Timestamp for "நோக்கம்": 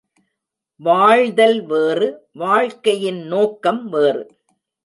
3.27-3.89